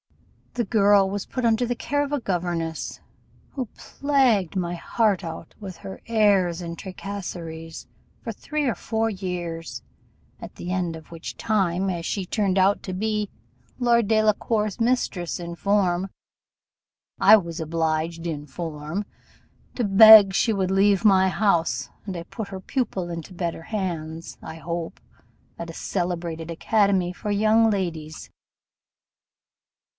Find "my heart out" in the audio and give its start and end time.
4.57-5.53